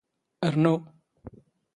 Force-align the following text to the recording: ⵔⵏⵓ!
ⵔⵏⵓ! 0.53 0.75